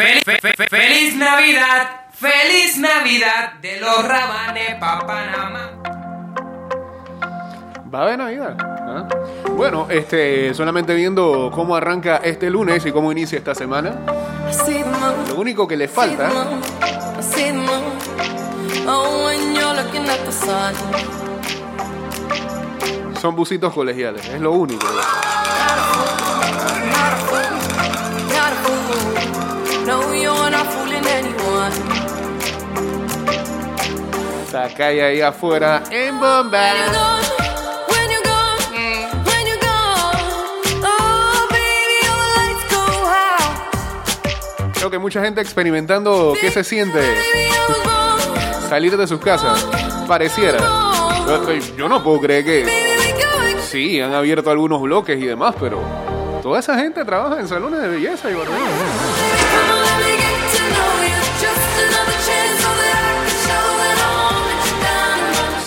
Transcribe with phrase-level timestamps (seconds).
[0.00, 5.72] Feliz, fe- fe- feliz Navidad, feliz Navidad de los rabanes pa' Panamá.
[7.94, 8.56] Va a Navidad.
[8.58, 9.06] ¿ah?
[9.50, 13.94] Bueno, este, solamente viendo cómo arranca este lunes y cómo inicia esta semana.
[15.28, 16.30] Lo único que le falta
[23.20, 24.26] son busitos colegiales.
[24.30, 24.86] Es lo único.
[34.50, 36.72] Esta calle ahí afuera en Bombay.
[36.90, 37.14] Gone.
[40.82, 41.00] Oh.
[44.74, 46.98] Creo que mucha gente experimentando qué se siente
[48.68, 49.64] salir de sus casas.
[50.08, 50.58] Pareciera.
[51.76, 52.66] Yo, no puedo creer que
[53.70, 55.80] sí, han abierto algunos bloques y demás, pero
[56.42, 58.66] toda esa gente trabaja en salones de belleza y barbería.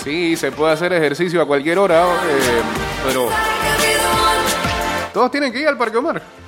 [0.04, 2.62] Sí, se puede hacer ejercicio a cualquier hora, eh,
[3.06, 3.30] pero
[5.14, 6.43] todos tienen que ir al Parque Omar.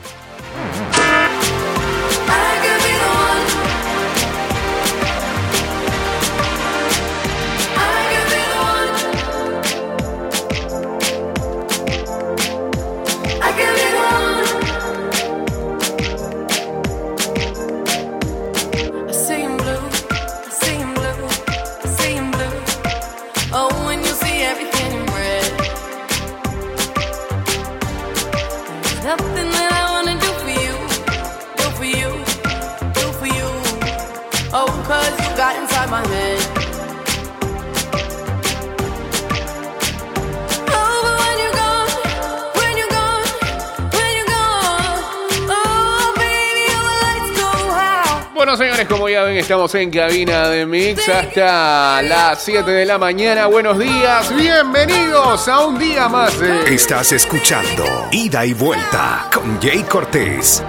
[48.85, 53.47] Como ya ven, estamos en cabina de Mix hasta las 7 de la mañana.
[53.47, 56.39] Buenos días, bienvenidos a un día más.
[56.43, 60.63] Estás escuchando Ida y Vuelta con Jay Cortés.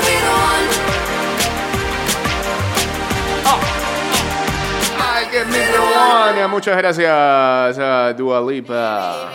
[4.99, 6.47] Ay, que me one.
[6.47, 9.29] Muchas gracias a Dua Lipa.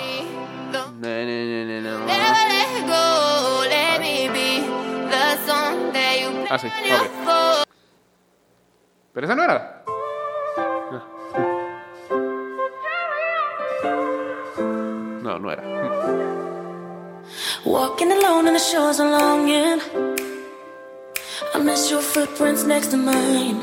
[0.72, 1.09] No, no,
[1.98, 2.06] no,
[6.48, 7.12] Ah, sí, play on your ok.
[7.25, 7.65] phone.
[9.12, 9.75] Pero esa no era.
[15.38, 15.66] No, era.
[17.64, 19.80] Walking alone on the shores of longing.
[21.54, 23.60] I miss your footprints next to mine.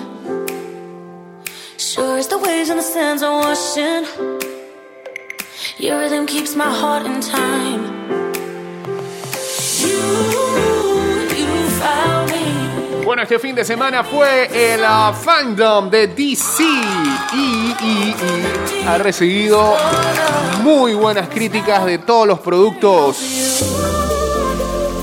[1.77, 4.05] Sure as the waves and the sands are washing.
[5.79, 8.22] Your rhythm keeps my heart in time.
[13.03, 16.63] Bueno, este fin de semana fue el uh, fandom de DC
[17.33, 18.15] y
[18.87, 19.75] ha recibido
[20.61, 23.17] muy buenas críticas de todos los productos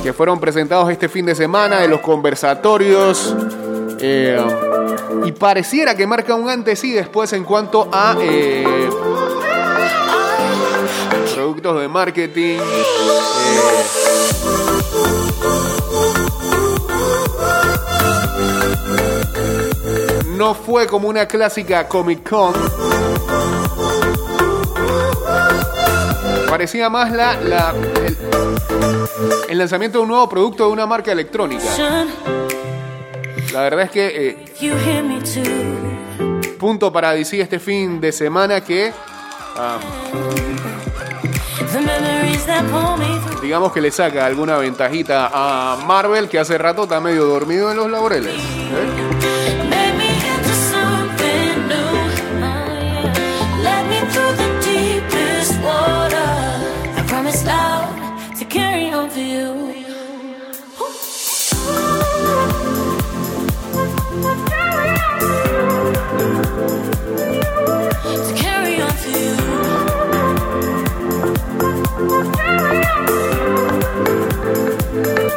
[0.03, 3.35] que fueron presentados este fin de semana, de los conversatorios.
[4.01, 4.43] eh,
[5.25, 8.89] y pareciera que marca un antes y después en cuanto a eh,
[11.35, 12.59] productos de marketing.
[12.59, 14.60] eh,
[20.41, 22.55] no fue como una clásica Comic Con.
[26.49, 27.75] Parecía más la, la-
[28.07, 28.17] el,
[29.51, 31.63] el lanzamiento de un nuevo producto de una marca electrónica.
[33.53, 34.45] La verdad es que eh,
[36.59, 38.95] punto para DC este fin de semana que
[39.59, 39.77] ah,
[43.43, 47.77] digamos que le saca alguna ventajita a Marvel que hace rato está medio dormido en
[47.77, 48.35] los laureles.
[48.35, 49.10] ¿eh?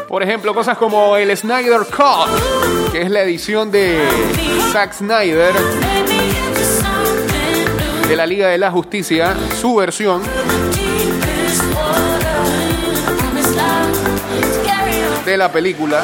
[0.08, 4.00] Por ejemplo, cosas como el Snyder Cut, que es la edición de
[4.72, 5.54] Zack Snyder
[8.08, 10.22] de la Liga de la Justicia, su versión.
[15.26, 16.04] De la película.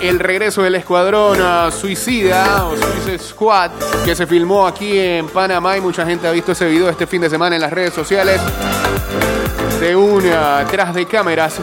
[0.00, 3.70] El regreso del escuadrón ah, suicida o Suicide Squad
[4.04, 7.20] que se filmó aquí en Panamá y mucha gente ha visto ese video este fin
[7.20, 8.40] de semana en las redes sociales
[9.80, 11.60] de una tras de cámaras.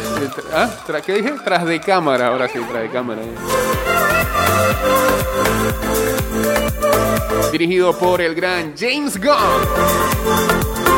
[0.54, 0.70] ¿ah?
[1.06, 1.34] ¿Qué dije?
[1.44, 3.22] Tras de cámara, ahora sí, tras de cámara.
[7.52, 10.95] Dirigido por el gran James Gunn.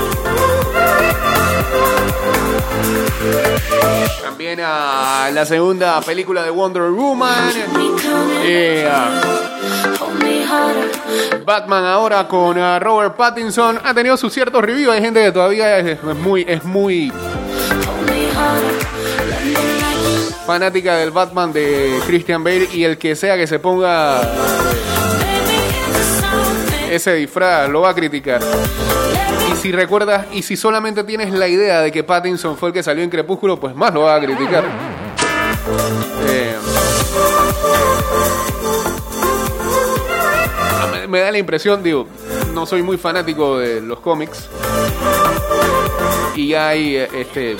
[4.23, 7.51] También a la segunda película de Wonder Woman.
[7.73, 7.97] Coming,
[8.43, 8.89] Eh.
[11.45, 13.79] Batman ahora con ah, Robert Pattinson.
[13.83, 14.93] Ha tenido sus ciertos reviews.
[14.93, 17.11] Hay gente que todavía es, muy, es muy
[20.45, 22.69] fanática del Batman de Christian Bale.
[22.73, 24.21] Y el que sea que se ponga
[26.91, 28.41] ese disfraz lo va a criticar.
[29.61, 33.03] Si recuerdas, y si solamente tienes la idea de que Pattinson fue el que salió
[33.03, 34.63] en Crepúsculo, pues más lo va a criticar.
[36.27, 36.55] Eh,
[40.91, 42.07] me, me da la impresión, digo,
[42.53, 44.47] no soy muy fanático de los cómics.
[46.35, 47.57] Y hay eh, este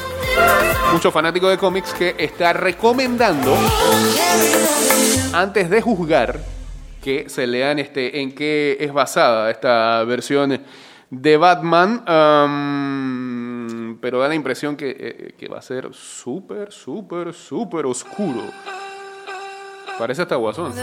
[0.93, 3.55] muchos fanáticos de cómics que está recomendando
[5.33, 6.39] antes de juzgar
[7.01, 10.59] que se lean este en qué es basada esta versión
[11.09, 12.03] de Batman
[13.99, 18.41] pero da la impresión que, eh, que va a ser súper súper súper oscuro.
[19.97, 20.73] Parece hasta guasón.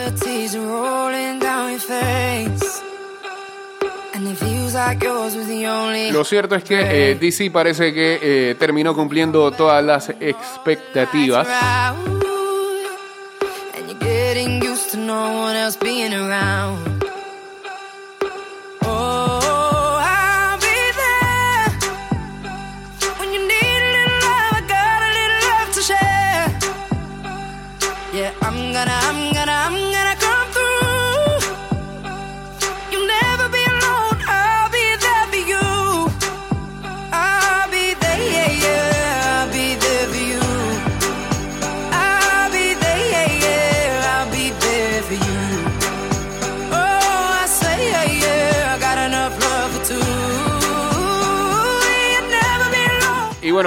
[6.13, 11.47] Lo cierto es que eh, DC parece que eh, terminó cumpliendo todas las expectativas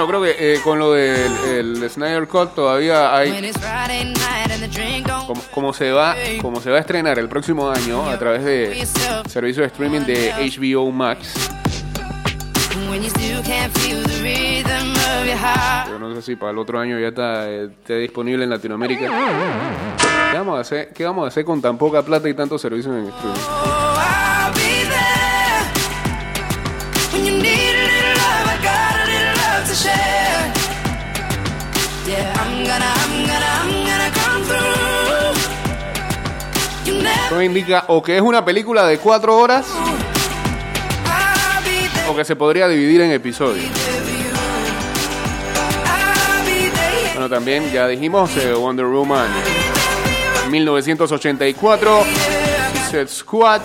[0.08, 3.52] creo que eh, con lo del el Snyder Cut todavía hay
[5.26, 8.86] como, como se va como se va a estrenar el próximo año a través de
[9.28, 11.34] servicio de streaming de HBO Max.
[15.88, 19.08] Yo no sé si para el otro año ya está eh, disponible en Latinoamérica.
[20.30, 22.94] ¿Qué vamos, a hacer, ¿Qué vamos a hacer con tan poca plata y tantos servicios
[22.94, 23.87] en streaming?
[37.42, 39.66] Indica o que es una película de cuatro horas
[42.08, 43.66] o que se podría dividir en episodios.
[47.12, 49.28] Bueno, también ya dijimos eh, Wonder Woman
[50.50, 52.04] 1984,
[52.90, 53.60] Suicide Squad,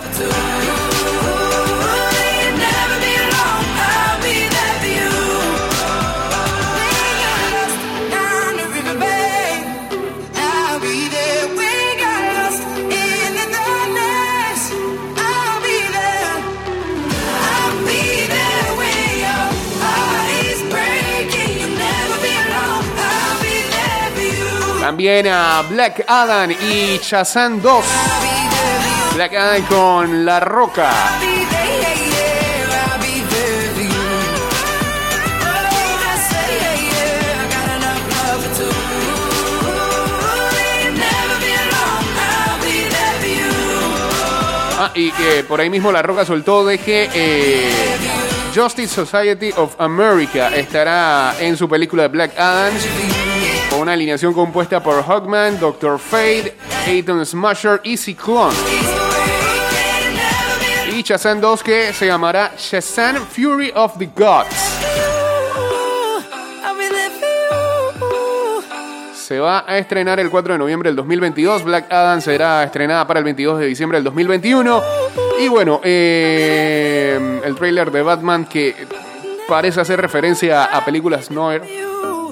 [24.84, 27.64] también a Black Adam y Shazam 2.
[27.64, 29.14] I'll be there for you.
[29.14, 30.90] Black Adam con La Roca.
[44.76, 47.72] Ah, y que por ahí mismo La Roca soltó de que eh,
[48.54, 53.33] Justice Society of America estará en su película Black Adams
[53.76, 58.54] una alineación compuesta por Hawkman, Doctor Fate, Atom Smasher y Cyclone.
[60.92, 64.74] Y Shazam 2 que se llamará Shazam Fury of the Gods.
[69.14, 71.64] Se va a estrenar el 4 de noviembre del 2022.
[71.64, 74.82] Black Adam será estrenada para el 22 de diciembre del 2021.
[75.40, 78.76] Y bueno, eh, el tráiler de Batman que
[79.48, 81.62] parece hacer referencia a películas noir,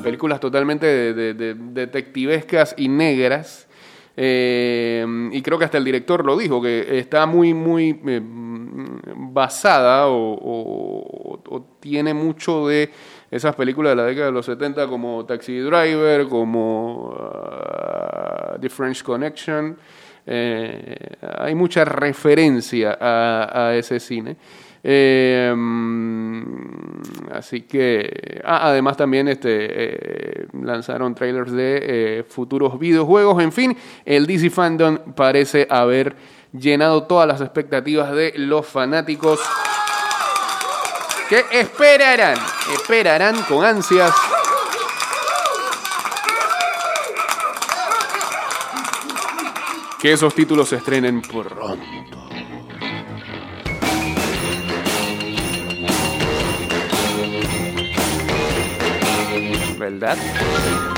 [0.02, 3.68] películas totalmente de- de- de- detectivescas y negras.
[4.16, 10.08] Eh, y creo que hasta el director lo dijo, que está muy, muy eh, basada
[10.08, 12.90] o, tiene mucho de
[13.30, 19.02] esas películas de la década de los 70 como Taxi Driver, como ah, The French
[19.02, 19.76] Connection.
[20.26, 20.96] Eh,
[21.38, 24.36] hay mucha referencia a ese cine.
[24.84, 26.42] Mm,
[27.32, 29.48] así que, ah, además también este,
[30.42, 33.42] eh, lanzaron trailers de eh, futuros videojuegos.
[33.42, 36.16] En fin, el DC Fandom parece haber
[36.52, 39.40] llenado todas las expectativas de los fanáticos
[41.28, 42.36] que esperarán,
[42.74, 44.12] esperarán con ansias
[49.98, 52.21] que esos títulos se estrenen pronto.
[59.98, 60.91] ¿Verdad?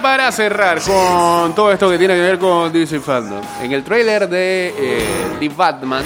[0.00, 4.28] Para cerrar con todo esto que tiene que ver con DC Fandom, en el trailer
[4.28, 5.06] de eh,
[5.40, 6.04] The Batman,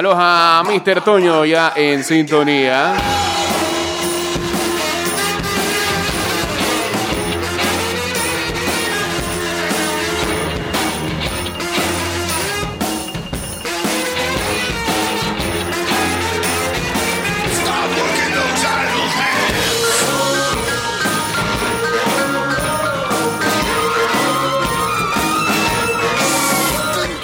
[0.00, 1.02] saludos a Mr.
[1.02, 2.94] Toño ya en sintonía.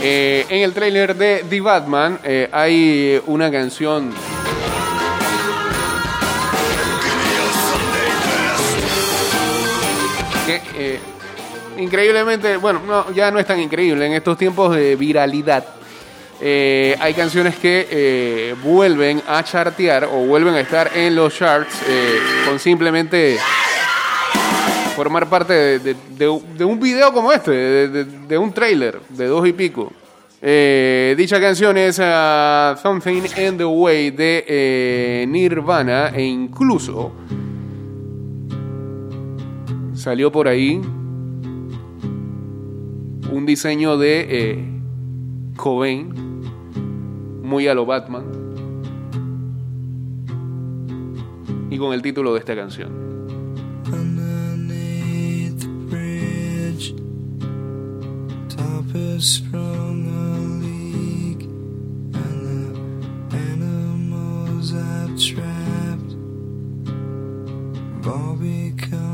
[0.09, 4.13] Eh, en el trailer de The Batman eh, hay una canción
[10.47, 11.01] que eh,
[11.79, 15.65] increíblemente, bueno, no, ya no es tan increíble en estos tiempos de viralidad.
[16.41, 21.83] eh, hay canciones que eh, vuelven a chartear o vuelven a estar en los charts
[21.89, 23.39] eh, con simplemente
[24.97, 29.93] formar parte de, un video como este, de un trailer de dos y pico.
[30.41, 37.13] Eh, dicha canción es ah, Something in the Way de eh, Nirvana e incluso
[39.95, 40.81] salió por ahí
[43.33, 44.81] un diseño de eh,
[45.57, 46.15] Cobain,
[47.43, 48.25] muy a lo Batman,
[51.71, 53.16] y con el título de esta canción.
[58.97, 60.07] Purpose from
[62.15, 62.41] and
[63.31, 64.73] the animals
[65.21, 66.15] trapped,
[68.07, 69.06] all because.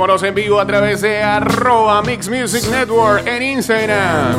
[0.00, 4.34] Vámonos en vivo a través de arroba Mix Music Network en Instagram.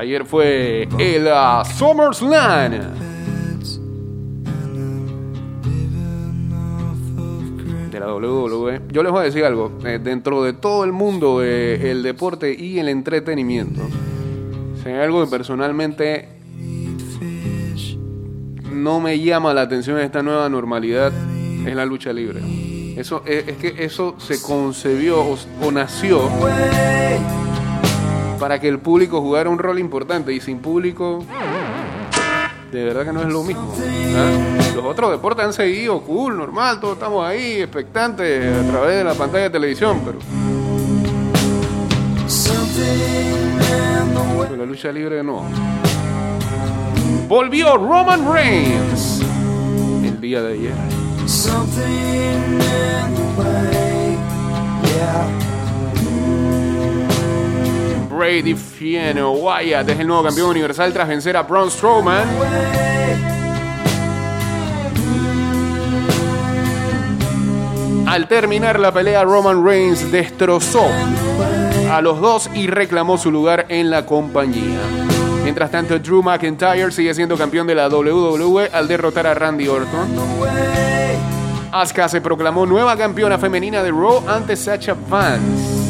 [0.00, 2.72] Ayer fue el uh, SummerSlam
[7.90, 8.80] de la WWE.
[8.90, 9.78] Yo les voy a decir algo.
[9.84, 13.82] eh, dentro de todo el mundo del deporte y el entretenimiento,
[14.86, 16.30] hay algo que personalmente
[18.72, 21.12] no me llama la atención en esta nueva normalidad
[21.66, 22.40] es la lucha libre.
[22.96, 26.22] Eso es, es que eso se concebió o nació
[28.40, 31.22] para que el público jugara un rol importante y sin público
[32.72, 33.74] de verdad que no es lo mismo.
[34.16, 34.30] ¿ah?
[34.74, 39.14] Los otros deportes han seguido cool, normal, todos estamos ahí expectantes a través de la
[39.14, 40.18] pantalla de televisión, pero,
[44.40, 45.44] pero la lucha libre no.
[47.28, 49.20] Volvió Roman Reigns
[50.04, 50.74] el día de ayer.
[58.30, 62.28] Brady Fieno Wyatt es el nuevo campeón universal tras vencer a Braun Strowman.
[68.06, 70.86] Al terminar la pelea, Roman Reigns destrozó
[71.90, 74.78] a los dos y reclamó su lugar en la compañía.
[75.42, 80.08] Mientras tanto, Drew McIntyre sigue siendo campeón de la WWE al derrotar a Randy Orton.
[81.72, 85.80] Asuka se proclamó nueva campeona femenina de Raw ante Sacha Vance.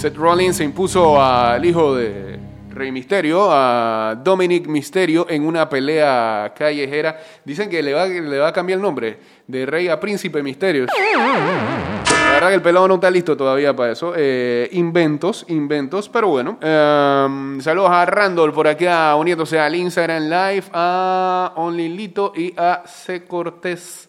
[0.00, 2.38] Seth Rollins se impuso al hijo de
[2.70, 7.20] Rey Misterio, a Dominic Misterio, en una pelea callejera.
[7.44, 10.86] Dicen que le va, a cambiar el nombre de Rey a Príncipe Misterio.
[10.86, 14.14] La verdad que el pelado no está listo todavía para eso.
[14.16, 16.58] Eh, inventos, inventos, pero bueno.
[16.62, 22.84] Eh, saludos a Randall por acá, uniéndose al Instagram Live, a Only Lito y a
[22.86, 23.24] C.
[23.26, 24.08] Cortés.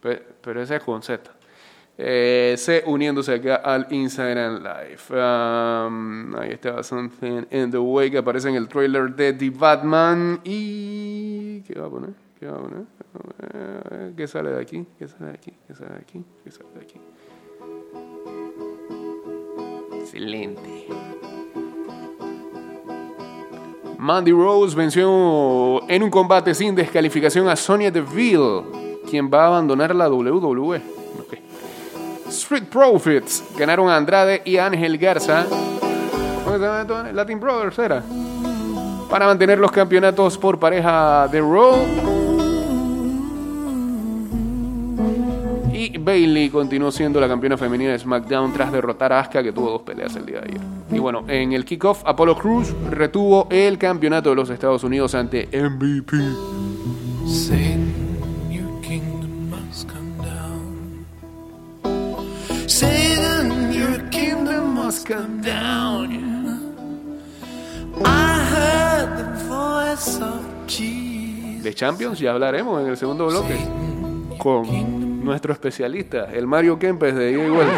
[0.00, 1.31] Pe- Pero ese es con Z.
[2.04, 5.06] Eh, C uniéndose acá al Instagram Live.
[5.08, 10.40] Um, ahí está Something in the Way que aparece en el trailer de The Batman.
[10.42, 11.60] Y.
[11.60, 12.10] ¿Qué va a poner?
[12.40, 14.14] ¿Qué va a poner?
[14.16, 14.84] ¿Qué sale de aquí?
[14.98, 15.52] ¿Qué sale de aquí?
[15.64, 16.24] ¿Qué sale de aquí?
[16.42, 17.00] ¿Qué sale de aquí?
[20.00, 20.88] Excelente.
[23.96, 28.64] Mandy Rose venció en un combate sin descalificación a Sonya Deville,
[29.08, 31.01] quien va a abandonar la WWE.
[32.32, 35.46] Street Profits ganaron a Andrade y Ángel Garza.
[37.12, 38.02] Latin Brothers era.
[39.10, 41.76] Para mantener los campeonatos por pareja de Raw.
[45.72, 49.70] Y Bailey continuó siendo la campeona femenina de SmackDown tras derrotar a Asuka que tuvo
[49.70, 50.60] dos peleas el día de ayer.
[50.90, 55.48] Y bueno, en el kickoff, Apollo Cruz retuvo el campeonato de los Estados Unidos ante
[55.52, 56.16] MVP.
[65.12, 66.08] Come down.
[68.04, 71.62] I heard the voice of Jesus.
[71.62, 73.56] De Champions ya hablaremos en el segundo bloque
[74.38, 77.72] con nuestro especialista, el Mario Kempes de ida y vuelta.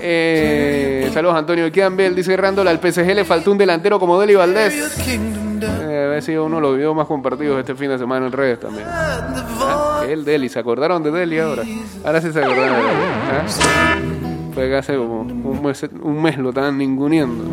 [0.00, 4.74] Eh, saludos Antonio Campbell, dice Randall, al PSG le faltó un delantero como Deli Valdés.
[5.08, 8.60] Eh, debe sido uno de los videos más compartidos este fin de semana en redes
[8.60, 8.86] también.
[8.88, 10.04] Ah.
[10.08, 11.64] El Deli, ¿se acordaron de Deli ahora?
[12.04, 13.00] Ahora sí se acordaron de Deli.
[13.32, 14.19] ¿ah?
[14.52, 17.44] fue hace como un mes, un mes lo estaban ninguneando.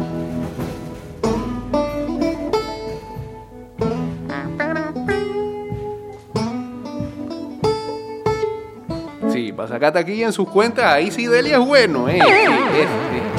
[9.31, 12.17] Sí, para sacar taquilla en sus cuentas, ahí sí Delia es bueno, eh.
[12.17, 13.36] Este.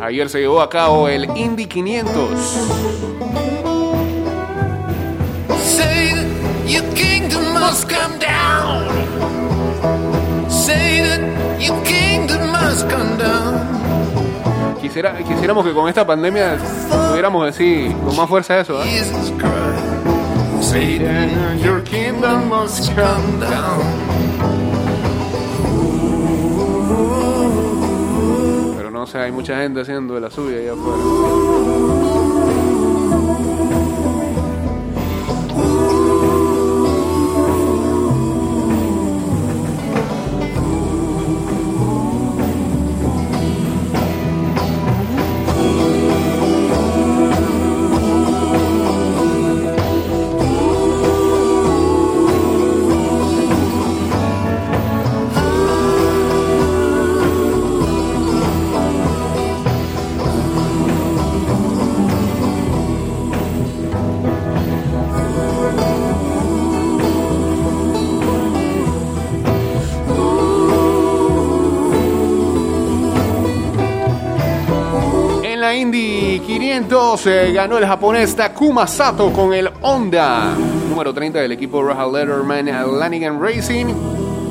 [0.02, 3.12] Ayer se llevó a cabo el Indy 500.
[7.72, 8.41] must come down.
[14.82, 16.58] Quisiera, quisiéramos que con esta pandemia
[17.10, 18.86] pudiéramos decir con más fuerza eso ¿eh?
[21.64, 23.40] Your kingdom must come.
[28.78, 32.22] Pero no sé, hay mucha gente haciendo de la suya allá afuera.
[76.92, 80.54] 500 eh, ganó el japonés Takuma Sato con el Honda,
[80.90, 82.66] número 30 del equipo Rahal Letterman
[83.00, 83.86] Lanigan Racing,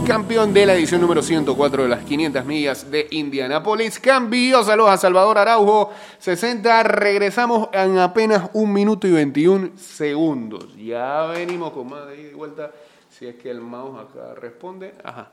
[0.07, 3.98] campeón de la edición número 104 de las 500 millas de Indianapolis.
[3.98, 10.74] Cambio, saludos a Salvador Araujo, 60, regresamos en apenas un minuto y 21 segundos.
[10.79, 12.70] Ya venimos con más de ida y vuelta,
[13.11, 14.94] si es que el mouse acá responde.
[15.05, 15.31] Ajá.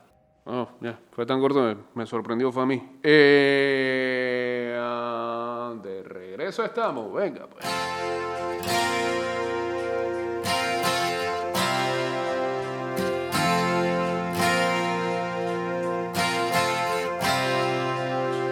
[0.50, 2.82] Oh, ya, fue tan corto, me, sorprendió, fue a mí.
[3.02, 7.66] Eh, ah, de regreso estamos, venga pues.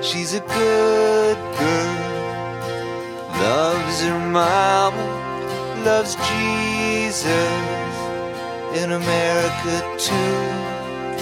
[0.03, 1.95] She's a good girl,
[3.41, 4.93] loves her mama,
[5.83, 7.33] loves Jesus
[8.83, 10.76] in America too.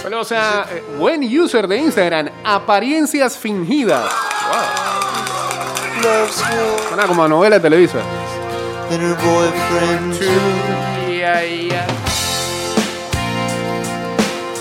[0.04, 4.04] Saludos a eh, buen user de Instagram, apariencias fingidas.
[6.02, 6.28] Her
[6.86, 8.00] Suena como a novela de Televisa.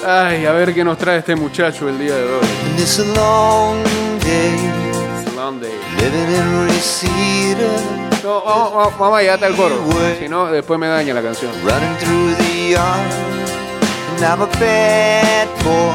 [0.07, 2.47] Ay, a ver qué nos trae este muchacho el día de hoy.
[2.77, 3.83] It's a long
[4.21, 4.55] day
[5.35, 5.73] Sunday.
[5.97, 7.67] living in Reseda,
[8.23, 9.75] No, vamos, vamos, vamos allá hasta el coro.
[10.17, 11.51] Si no, después me daña la canción.
[14.25, 15.93] I'm a bad boy,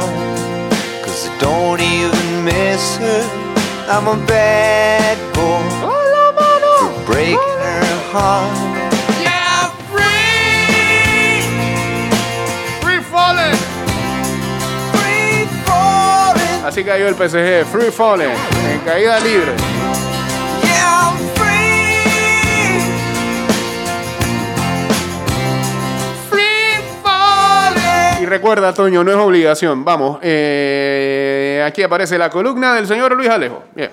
[1.03, 3.23] cause I don't even miss her.
[3.89, 8.53] I'm a bad boy for breaking her heart.
[9.23, 11.41] Yeah, free.
[12.83, 13.57] Free falling.
[14.93, 18.29] Free falling, Así cayó el PSG, Free Falling,
[18.71, 19.53] en caída libre.
[28.29, 29.85] Recuerda, Toño, no es obligación.
[29.85, 33.65] Vamos, eh, aquí aparece la columna del señor Luis Alejo.
[33.75, 33.91] Bien.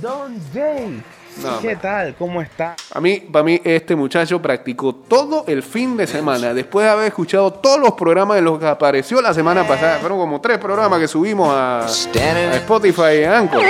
[0.00, 1.02] Don Jay,
[1.42, 2.14] No, ¿qué tal?
[2.18, 2.74] ¿Cómo está?
[2.92, 6.54] A mí, para mí, este muchacho practicó todo el fin de semana.
[6.54, 10.18] Después de haber escuchado todos los programas de los que apareció la semana pasada, fueron
[10.18, 13.62] como tres programas que subimos a, a Spotify y a Anchor.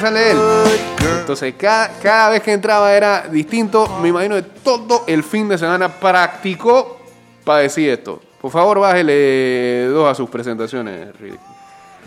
[0.00, 0.38] Sale él.
[1.20, 3.98] Entonces, cada, cada vez que entraba era distinto.
[4.00, 6.98] Me imagino que todo el fin de semana practicó
[7.42, 8.20] para decir esto.
[8.40, 11.40] Por favor, bájele dos a sus presentaciones, Riddick.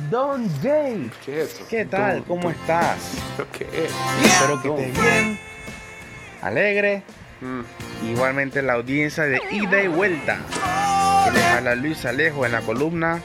[0.10, 1.62] Don Jay, ¿Qué es?
[1.70, 2.24] ¿qué tal?
[2.24, 2.98] ¿Cómo estás?
[3.58, 3.92] ¿Qué es?
[4.26, 5.40] Espero que estés bien,
[6.42, 7.04] alegre.
[7.42, 8.10] Mm.
[8.12, 10.38] Igualmente la audiencia de ida y vuelta.
[11.26, 13.22] Que les habla Luis Alejo en la columna.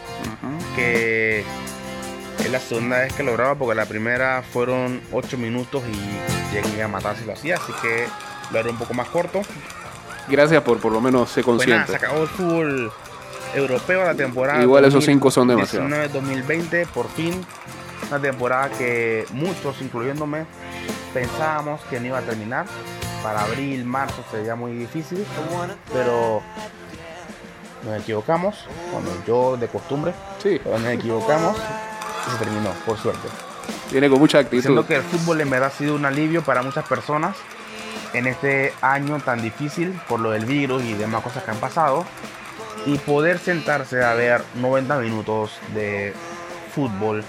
[0.75, 1.45] Que
[2.41, 6.83] es la segunda vez que lo grabo porque la primera fueron 8 minutos y llegué
[6.83, 7.57] a matar si lo hacía.
[7.57, 8.07] Así que
[8.53, 9.43] lo haré un poco más corto.
[10.29, 11.91] Gracias por por lo menos ser Pues consciente.
[11.91, 12.93] se acabó el fútbol
[13.55, 14.63] europeo la temporada.
[14.63, 15.91] Igual esos cinco son demasiados.
[15.91, 17.45] 2019-2020, por fin.
[18.11, 20.47] Una temporada que muchos, incluyéndome,
[21.15, 22.67] pensábamos que no iba a terminar.
[23.23, 25.25] Para abril, marzo sería muy difícil.
[25.93, 26.43] Pero
[27.85, 30.13] nos equivocamos, cuando yo de costumbre,
[30.43, 33.29] Sí, pero nos equivocamos y se terminó, por suerte.
[33.91, 34.63] viene con mucha actitud.
[34.63, 37.37] Siendo que el fútbol en verdad ha sido un alivio para muchas personas
[38.17, 42.05] en este año tan difícil por lo del virus y demás cosas que han pasado.
[42.87, 46.13] Y poder sentarse a ver 90 minutos de
[46.75, 47.25] fútbol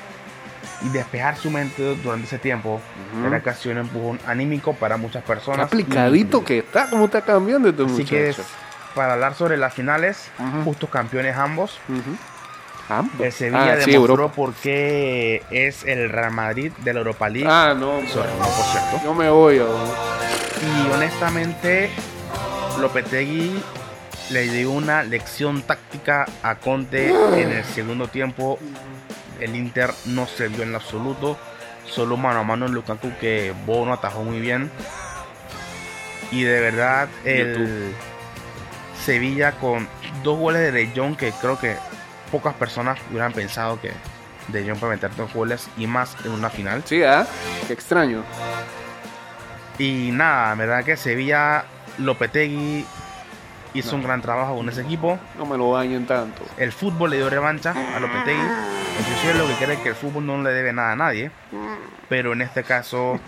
[0.84, 2.80] y despejar su mente durante ese tiempo
[3.26, 5.65] era casi un empujón anímico para muchas personas.
[5.65, 8.43] aplicadito que está, cómo está cambiando este Así que muchacho.
[8.93, 10.63] para hablar sobre las finales, Ujú.
[10.65, 11.36] justos campeones.
[11.36, 11.80] Ambos.
[13.19, 14.34] El Sevilla Ah, sí, demostró Europa.
[14.36, 17.47] por qué es el Real Madrid de la Europa League.
[17.50, 18.00] Ah, no.
[18.08, 19.02] Sorry, no, por cierto.
[19.04, 19.58] Yo me voy.
[19.58, 21.89] Y honestamente,
[22.80, 23.62] Lopetegui
[24.30, 28.58] le dio una lección táctica a Conte en el segundo tiempo.
[29.39, 31.38] El Inter no se vio en absoluto.
[31.86, 34.71] Solo mano a mano en Lukaku que Bono atajó muy bien.
[36.32, 37.93] Y de verdad, el
[39.06, 39.88] Sevilla con
[40.23, 41.76] dos goles de De Jong que creo que
[42.32, 43.92] pocas personas hubieran pensado que
[44.48, 46.82] De Jong puede meter dos goles y más en una final.
[46.86, 47.26] Sí, ¿ah?
[47.68, 48.24] Qué extraño.
[49.78, 51.66] Y nada, en verdad que Sevilla,
[52.00, 52.86] Lopetegui
[53.74, 55.20] hizo un gran trabajo con ese equipo.
[55.38, 56.44] No me lo bañen tanto.
[56.58, 58.42] El fútbol le dio revancha a Lopetegui.
[59.00, 61.30] Inclusive lo que cree que el fútbol no le debe nada a nadie.
[62.10, 63.20] Pero en este caso,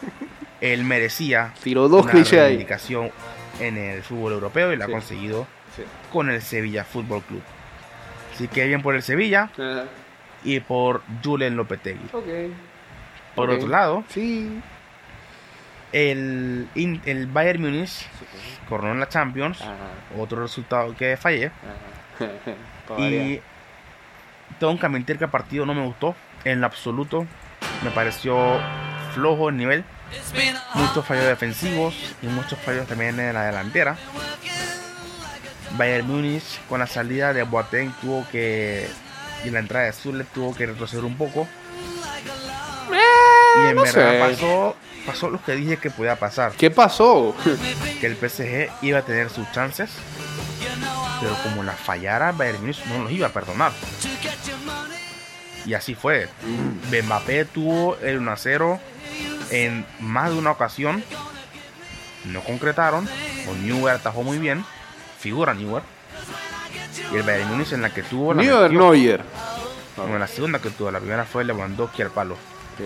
[0.61, 2.39] él merecía Tiró dos una clichés ahí.
[2.39, 3.11] reivindicación
[3.59, 4.91] en el fútbol europeo y la Sí.
[4.91, 5.83] ha conseguido Sí.
[6.11, 7.41] con el Sevilla Fútbol Club.
[8.39, 9.83] Así que bien por el Sevilla Ajá.
[10.45, 12.07] y por Julen Lopetegui.
[13.35, 14.61] Por otro lado, Sí.
[15.91, 18.07] el, el Bayern Múnich
[18.69, 19.59] coronó en la Champions.
[19.61, 19.73] Ajá.
[20.17, 21.51] Otro resultado que fallé.
[22.97, 23.39] Y
[24.59, 27.27] tengo que admitir que el partido no me gustó en lo absoluto.
[27.83, 28.57] Me pareció
[29.13, 29.83] flojo el nivel.
[30.75, 33.95] Muchos fallos defensivos y muchos fallos también en la delantera.
[35.77, 38.87] Bayern Múnich con la salida de Boateng tuvo que
[39.45, 41.47] y la entrada de Zule tuvo que retroceder un poco.
[43.63, 44.19] y en no verdad sé.
[44.19, 46.51] pasó, pasó lo que dije que podía pasar.
[46.53, 47.35] ¿Qué pasó?
[48.01, 49.89] Que el PSG iba a tener sus chances.
[51.21, 53.71] Pero como la fallara, Bayern Múnich no los iba a perdonar.
[55.65, 56.29] Y así fue.
[57.03, 58.79] Mbappé tuvo el 1 a 0
[59.51, 61.03] en más de una ocasión.
[62.25, 63.07] No concretaron.
[63.49, 64.63] O Neuer atajó muy bien.
[65.19, 65.83] Figura Neuer.
[67.11, 68.79] Y el Bayern Múnich en la que tuvo la Neuer metió.
[68.91, 69.23] Neuer.
[69.97, 70.91] En la segunda que tuvo.
[70.91, 72.35] La primera fue Lewandowski al palo.
[72.77, 72.85] Sí.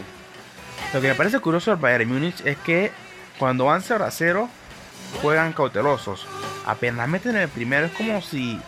[0.94, 2.92] Lo que me parece curioso del Bayern Múnich es que
[3.38, 4.50] cuando van 0 a 0
[5.22, 6.26] juegan cautelosos.
[6.66, 8.60] Apenas meten el primero es como si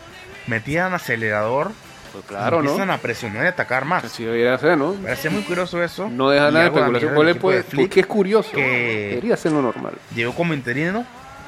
[0.47, 1.71] metieran acelerador.
[2.11, 2.69] Pues claro, y ¿no?
[2.69, 4.05] empiezan a presionar y atacar más.
[4.05, 4.93] Así debería ser, ¿no?
[4.93, 6.07] Me parece muy curioso eso.
[6.09, 7.09] No deja nada de especulación.
[7.11, 8.51] del ¿Cuál es, equipo pues, de Flick, porque es curioso.
[8.53, 9.93] que- Debería ser lo normal.
[10.15, 11.05] Llegó como interino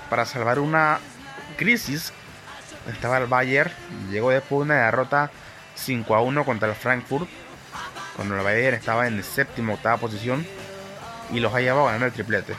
[0.09, 0.99] para salvar una
[1.57, 2.13] crisis.
[2.89, 3.71] Estaba el Bayern.
[4.11, 5.31] Llegó después de una derrota
[5.75, 7.27] 5 a 1 contra el Frankfurt.
[8.15, 10.45] Cuando el Bayern estaba en séptima octava posición.
[11.31, 12.53] Y los ha llevado a ganar el triplete.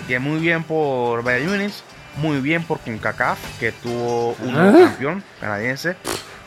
[0.00, 1.82] Y que muy bien por Bayern Múnich.
[2.16, 3.38] Muy bien por CONCACAF.
[3.58, 4.72] Que tuvo un ¿Ah?
[4.78, 5.96] campeón canadiense.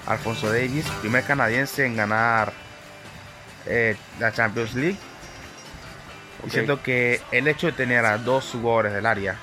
[0.05, 0.85] Alfonso Davis.
[1.01, 2.53] Primer canadiense en ganar
[3.65, 4.97] eh, la Champions League.
[6.45, 9.37] Y siento que el hecho de tener a dos jugadores del área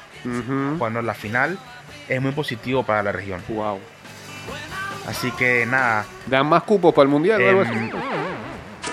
[0.79, 1.59] cuando la final
[2.09, 3.43] es muy positivo para la región.
[3.49, 3.81] Wow.
[5.07, 7.73] Así que nada, ¿Dan más cupos para el mundial así?
[7.73, 7.91] em,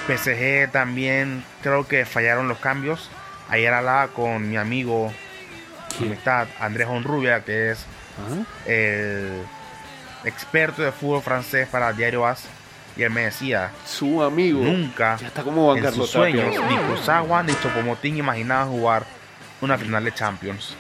[0.08, 3.10] PSG también creo que fallaron los cambios.
[3.50, 5.12] Ayer hablaba con mi amigo,
[5.98, 7.86] quien está Andrés Honrubia, que es
[8.18, 8.46] Ajá.
[8.66, 9.42] el
[10.26, 12.44] experto de fútbol francés para Diario As,
[12.98, 14.62] y él me decía, Su amigo.
[14.64, 19.06] nunca Ya está como en sus sueños ni Kusawa ni Chopomotín imaginaban jugar
[19.62, 20.76] una final de Champions.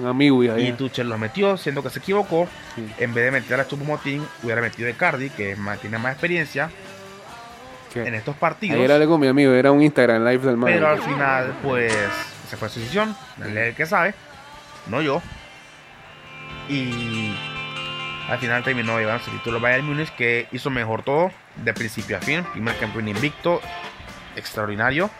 [0.00, 0.58] Un amigo ya.
[0.58, 0.72] Y.
[0.72, 2.48] Tuchel los metió, siendo que se equivocó.
[2.74, 2.86] Sí.
[2.98, 6.70] En vez de meter a Chupomotín, hubiera metido a Icardi, que más- tiene más experiencia
[7.92, 8.02] ¿Qué?
[8.04, 8.76] en estos partidos.
[8.78, 10.70] Ayer hablé con mi amigo, era un Instagram live del man.
[10.72, 11.92] pero al final, pues,
[12.48, 13.14] se fue a su decisión.
[13.44, 14.14] Él es el que sabe,
[14.88, 15.20] no yo.
[16.68, 17.34] Y
[18.28, 22.20] al final terminó llevándose el título Bayern Múnich, que hizo mejor todo, de principio a
[22.20, 22.44] fin.
[22.52, 23.60] Primer campeón invicto,
[24.36, 25.10] extraordinario.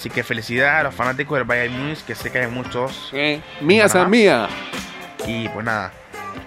[0.00, 3.10] Así que felicidades a los fanáticos del Bayern Múnich, que sé que hay muchos.
[3.12, 3.86] Eh, Mía.
[3.86, 4.48] San Mía.
[5.26, 5.92] Y pues nada,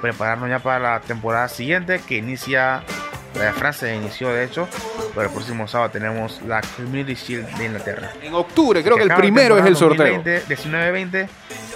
[0.01, 2.81] prepararnos ya para la temporada siguiente que inicia,
[3.35, 4.67] la de Francia inició de hecho,
[5.13, 8.11] pero el próximo sábado tenemos la Community Shield de Inglaterra.
[8.23, 10.15] En octubre, creo que el primero es el sorteo.
[10.15, 11.27] 2020, 19-20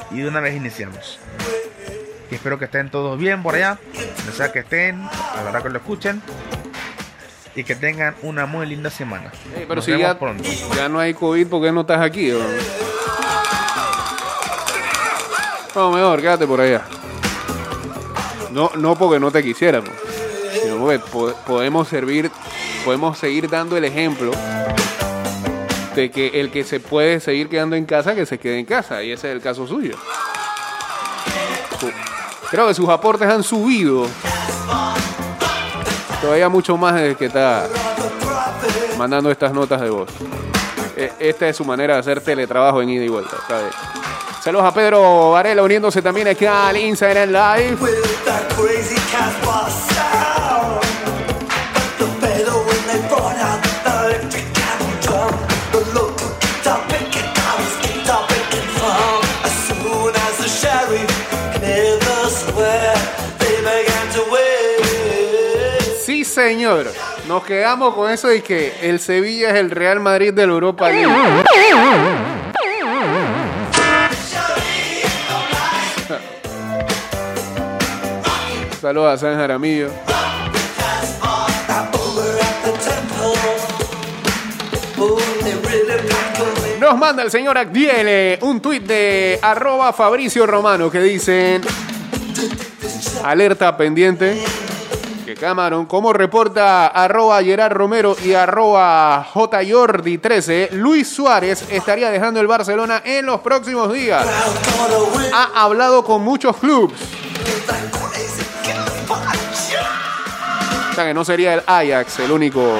[0.09, 1.19] y de una vez iniciamos.
[2.31, 3.77] Y espero que estén todos bien por allá,
[4.17, 6.23] donde sea que estén, a la hora que lo escuchen.
[7.57, 9.31] Y que tengan una muy linda semana.
[9.53, 10.43] Pero Nos si vemos ya, pronto.
[10.75, 12.31] ya no hay COVID, ¿por qué no estás aquí?
[12.31, 12.45] bro?
[15.75, 16.83] No, mejor, quédate por allá.
[18.51, 19.89] No, no porque no te quisiéramos,
[20.63, 22.31] sino porque po- podemos servir,
[22.85, 24.31] podemos seguir dando el ejemplo
[25.95, 29.03] de que el que se puede seguir quedando en casa, que se quede en casa,
[29.03, 29.95] y ese es el caso suyo.
[31.79, 31.91] Su-
[32.49, 34.07] Creo que sus aportes han subido
[36.21, 37.67] todavía mucho más desde que está
[38.97, 40.09] mandando estas notas de voz.
[40.95, 43.37] E- Esta es su manera de hacer teletrabajo en ida y vuelta.
[44.43, 47.77] Saludos a Pedro Varela uniéndose también aquí al Instagram Live.
[66.47, 66.87] Señor.
[67.27, 70.89] Nos quedamos con eso de que el Sevilla es el Real Madrid de la Europa
[70.89, 71.05] League.
[78.81, 79.89] Saludos a San Jaramillo.
[86.79, 91.61] Nos manda el señor Agdiele un tuit de arroba Fabricio Romano que dicen
[93.21, 94.41] alerta pendiente
[95.27, 102.47] que Cameron, como reporta arroba Gerard Romero y arroba JJordi13, Luis Suárez estaría dejando el
[102.47, 104.25] Barcelona en los próximos días.
[105.33, 106.97] Ha hablado con muchos clubes.
[110.91, 112.77] O sea que no sería el Ajax el único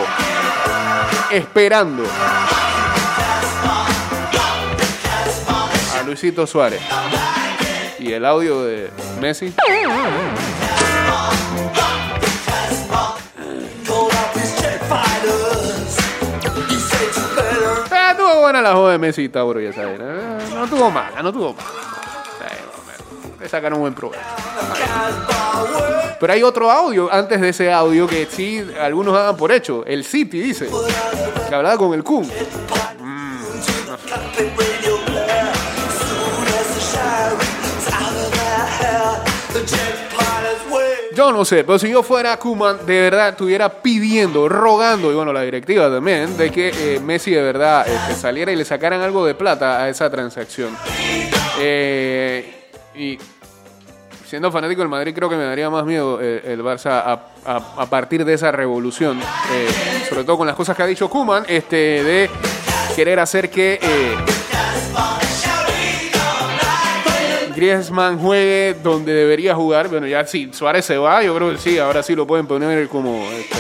[1.30, 2.06] esperando
[6.00, 6.80] a Luisito Suárez.
[8.00, 9.54] Y el audio de Messi.
[18.48, 19.60] Buena la joda de Messi y Tauro.
[19.60, 19.72] Eh,
[20.54, 21.68] No tuvo mala, no tuvo mala.
[23.40, 24.22] Le sacaron un buen provecho.
[26.20, 29.84] Pero hay otro audio antes de ese audio que sí algunos daban por hecho.
[29.86, 30.70] El City dice
[31.48, 32.28] que hablaba con el Kun.
[41.18, 45.34] Yo no sé, pero si yo fuera Kuman, de verdad estuviera pidiendo, rogando, y bueno,
[45.34, 49.26] la directiva también, de que eh, Messi de verdad este, saliera y le sacaran algo
[49.26, 50.78] de plata a esa transacción.
[51.60, 53.18] Eh, y
[54.28, 57.20] siendo fanático del Madrid, creo que me daría más miedo eh, el Barça a,
[57.78, 59.20] a- partir de esa revolución,
[60.08, 62.30] sobre todo con las cosas que ha dicho Kuman, este, de
[62.96, 63.80] querer hacer que.
[67.58, 69.88] Griezmann juegue donde debería jugar.
[69.88, 72.88] Bueno, ya si Suárez se va, yo creo que sí, ahora sí lo pueden poner
[72.88, 73.58] como este,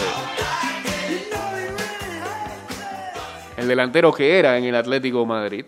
[3.57, 5.65] el delantero que era en el Atlético de Madrid.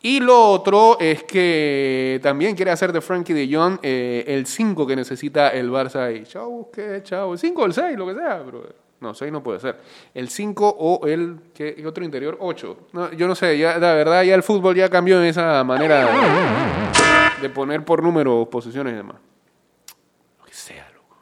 [0.00, 4.84] Y lo otro es que también quiere hacer de Frankie de Jong eh, el 5
[4.84, 6.12] que necesita el Barça.
[6.12, 7.00] Y chao, ¿qué?
[7.04, 7.32] Chao.
[7.34, 8.42] El 5 o el 6, lo que sea.
[8.44, 8.66] Pero,
[8.98, 9.76] no, 6 no puede ser.
[10.12, 11.76] El 5 o el ¿qué?
[11.76, 12.76] ¿qué otro interior, 8.
[12.92, 16.08] No, yo no sé, ya, la verdad ya el fútbol ya cambió en esa manera
[17.42, 19.16] de poner por número posiciones y demás.
[20.38, 21.16] Lo que sea, loco.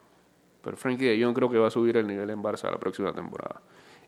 [0.61, 3.11] Pero Frankie de Jong creo que va a subir el nivel en Barça la próxima
[3.11, 3.61] temporada.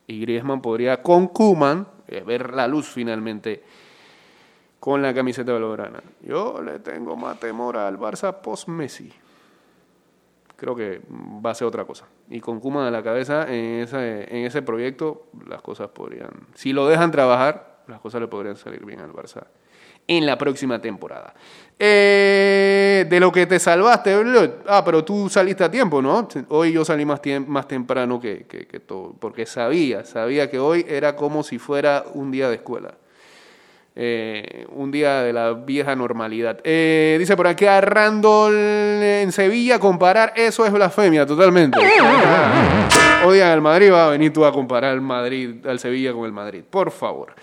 [0.08, 3.64] Y Griezmann podría, con Kuman, eh, ver la luz finalmente
[4.80, 6.02] con la camiseta blaugrana.
[6.22, 9.12] Yo le tengo más temor al Barça post-Messi.
[10.56, 12.06] Creo que va a ser otra cosa.
[12.30, 16.32] Y con Kuman a la cabeza en en ese proyecto, las cosas podrían...
[16.54, 19.48] Si lo dejan trabajar, las cosas le podrían salir bien al Barça
[20.08, 21.34] en la próxima temporada.
[21.80, 24.16] Eh, de lo que te salvaste.
[24.68, 26.28] Ah, pero tú saliste a tiempo, ¿no?
[26.50, 27.22] Hoy yo salí más,
[27.68, 32.56] temprano que todo, porque sabía, sabía que hoy era como si fuera un día de
[32.56, 32.94] escuela.
[33.96, 36.60] Eh, un día de la vieja normalidad.
[36.64, 41.78] Eh, dice por aquí a Randall en Sevilla, comparar eso es blasfemia, totalmente.
[43.24, 46.32] Odian al Madrid, va a venir tú a comparar al Madrid, al Sevilla con el
[46.32, 46.64] Madrid.
[46.68, 47.36] Por favor.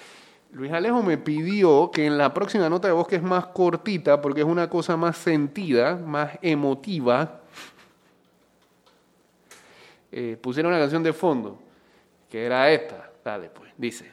[0.53, 4.21] Luis Alejo me pidió que en la próxima nota de voz, que es más cortita,
[4.21, 7.41] porque es una cosa más sentida, más emotiva,
[10.11, 11.61] eh, pusiera una canción de fondo,
[12.29, 13.11] que era esta.
[13.25, 14.11] Dale, pues, dice.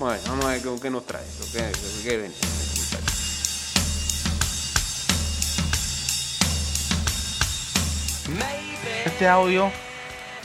[0.00, 1.24] Bueno, vamos a ver con qué nos trae.
[1.52, 3.20] qué- qué muchachos.
[9.04, 9.70] Este audio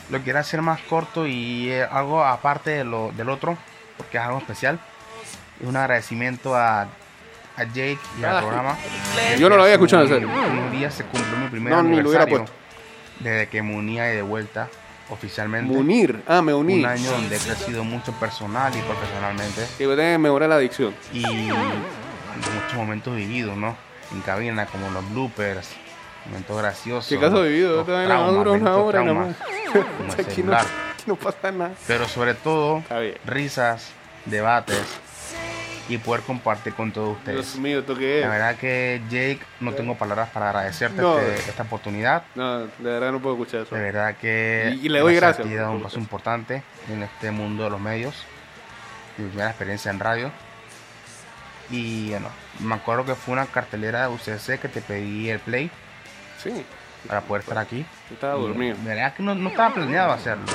[0.10, 3.58] lo quiero hacer más corto y eh, algo aparte de lo, del otro,
[3.98, 4.80] porque es algo especial.
[5.62, 8.42] Es un agradecimiento a, a Jake y al Ay.
[8.44, 8.78] programa.
[9.38, 10.30] Yo no lo había escuchado, en Hace serio.
[10.30, 12.56] Un día se cumplió mi primer No, ni lo hubiera aniversario
[13.20, 14.68] desde que me unía y de vuelta
[15.10, 15.74] oficialmente.
[15.74, 16.22] Munir.
[16.28, 16.80] Ah, me uní.
[16.80, 20.50] Un año donde he crecido mucho personal y profesionalmente Que voy a tener que mejorar
[20.50, 20.94] la adicción.
[21.14, 23.76] y muchos momentos vividos, ¿no?
[24.12, 25.70] En cabina, como los bloopers,
[26.26, 27.18] momentos graciosos.
[27.18, 29.36] Acaso he vivido, una hora nada traumas, más.
[29.70, 30.66] Aquí no, celular.
[30.94, 31.72] aquí no pasa nada.
[31.88, 32.84] Pero sobre todo,
[33.26, 33.92] risas,
[34.26, 34.84] debates
[35.88, 37.38] y poder compartir con todos ustedes.
[37.54, 38.32] Dios mío, ¿esto qué La es?
[38.32, 41.20] verdad que Jake, no tengo palabras para agradecerte No.
[41.20, 42.24] este- esta oportunidad.
[42.34, 43.76] No, de verdad no puedo escuchar eso.
[43.76, 47.66] De verdad que Y- y le doy gracias dado un paso importante en este mundo
[47.66, 48.16] de los medios.
[49.18, 50.32] Mi primera experiencia en radio.
[51.70, 55.70] Y bueno, me acuerdo que fue una cartelera de UCC que te pedí el play
[56.44, 56.66] Sí,
[57.08, 57.86] para poder estar aquí.
[58.12, 58.76] estaba dormido.
[58.78, 60.46] De verdad que no, no estaba planeado hacerlo.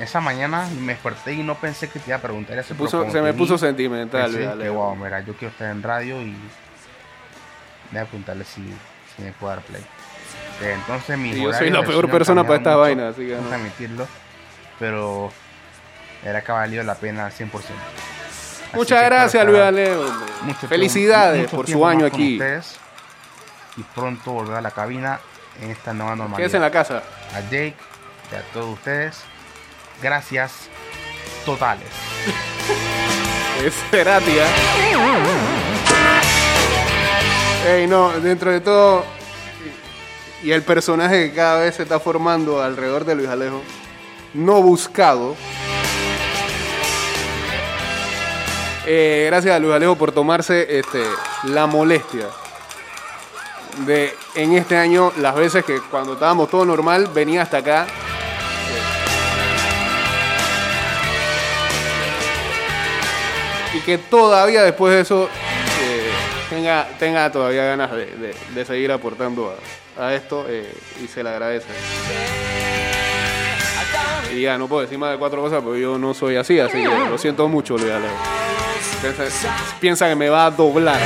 [0.00, 2.68] Esa mañana me desperté y no pensé que te iba a preguntar eso.
[2.68, 4.30] Se, puso- me puso sentimental.
[4.30, 4.64] pensé dale.
[4.64, 6.34] que, wow, mira, yo quiero estar en radio y
[7.90, 8.62] voy a preguntarle si,
[9.16, 9.82] si me puede dar play.
[10.62, 13.48] Eh, Entonces mi yo soy la peor persona para esta mucho, vaina, así que no
[13.48, 14.06] transmitirlo,
[14.78, 15.32] pero
[16.24, 17.50] era que ha valido la pena al 100%.
[17.50, 19.96] Así Muchas gracias, Luis estar Ale.
[19.96, 20.32] hombre.
[20.42, 22.34] mucho Felicidades tiempo- por su año aquí.
[22.34, 22.78] ustedes
[23.76, 25.20] y pronto volver a la cabina
[25.60, 27.02] en esta nueva normalidad Quédese en la casa.
[27.34, 27.76] a Jake
[28.30, 29.20] y a todos ustedes.
[30.02, 30.68] Gracias
[31.44, 31.88] totales.
[33.64, 34.44] Es Cerati, ¿eh?
[37.66, 39.04] Ey, no, dentro de todo.
[40.42, 43.62] Y el personaje que cada vez se está formando alrededor de Luis Alejo,
[44.34, 45.36] no buscado.
[48.86, 51.02] Eh, gracias a Luis Alejo por tomarse este,
[51.44, 52.26] la molestia
[53.86, 57.86] de en este año, las veces que cuando estábamos todo normal, venía hasta acá.
[63.74, 65.28] y que todavía después de eso
[65.82, 66.10] eh,
[66.48, 69.56] tenga, tenga todavía ganas de, de- de seguir aportando
[69.98, 70.72] a, esto eh,
[71.02, 71.66] y se le agradece.
[74.34, 76.78] Y ya, no puedo decir más de cuatro cosas porque yo no soy así, así
[76.78, 78.14] que lo siento mucho, Luis Alejo.
[79.80, 80.98] Piensa que me va a doblar.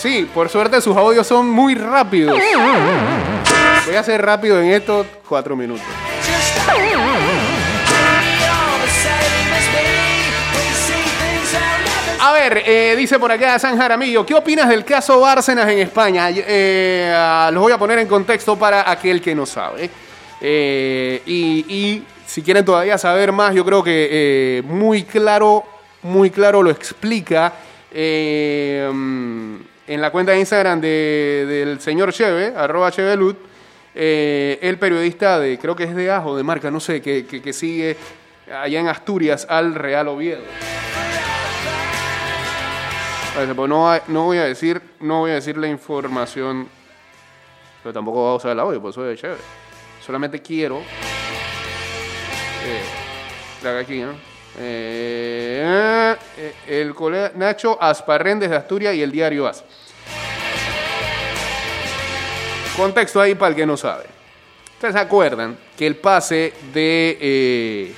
[0.00, 2.38] Sí por, suerte sus audios son muy rápidos.
[3.86, 5.84] Voy a ser rápido en estos cuatro minutos.
[12.22, 16.28] A ver, eh, dice por acá San Jaramillo, ¿qué opinas del caso Bárcenas en España?
[16.30, 19.90] Eh, ah, los voy a poner en contexto para aquel que no sabe.
[20.40, 25.64] Eh, y, si quieren todavía saber más, yo creo que eh, muy claro,
[26.02, 27.52] muy claro lo explica
[27.90, 33.36] eh, en la cuenta de Instagram de- del señor Cheve, arroba Chevelut,
[33.92, 37.96] el periodista de, creo que es de Ajo, de marca, no sé, que, sigue
[38.48, 40.42] allá en Asturias al Real Oviedo.
[43.34, 46.68] Pues no, voy a decir, no voy a decir la información,
[47.82, 49.40] pero tampoco voy a usar el audio, pues soy de chévere.
[50.10, 50.82] Solamente quiero.
[52.64, 54.10] Eh, aquí, ¿no?
[54.58, 59.62] Eh, eh, el colega Nacho Asparrén desde Asturias y el diario As.
[62.76, 64.06] Contexto ahí para el que no sabe.
[64.74, 67.16] Ustedes se acuerdan que el pase de.
[67.20, 67.94] eh,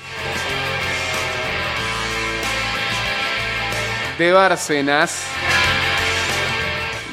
[4.18, 5.24] de Bárcenas,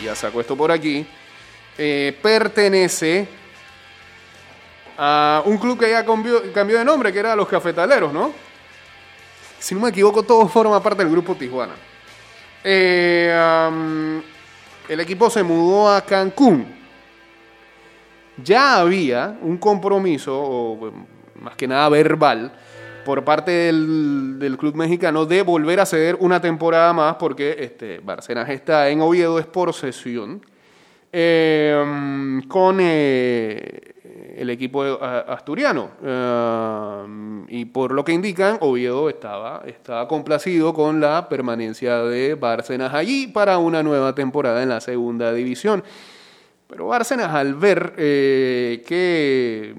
[0.03, 1.07] ya saco esto por aquí,
[1.77, 3.38] eh, pertenece
[5.45, 8.31] un club que ya cambió, cambió de nombre, que era los Cafetaleros, ¿no?
[9.59, 11.73] Si no me equivoco, todo forma parte del grupo Tijuana.
[12.63, 14.21] Eh,
[14.87, 16.65] el equipo se mudó a Cancún.
[18.43, 20.91] Ya había un compromiso,
[21.41, 22.53] más que nada verbal,
[23.05, 28.01] por parte del, club mexicano de volver a ceder una temporada más porque este,
[28.49, 30.45] está en Oviedo, es por sesión,
[31.11, 33.88] eh, con eh,
[34.39, 35.89] el equipo asturiano.
[36.01, 42.93] Eh, y por lo que indican, Oviedo estaba, estaba complacido con la permanencia de Bárcenas
[42.93, 45.83] allí para una nueva temporada en la segunda división.
[46.67, 49.75] Pero Bárcenas al ver eh, que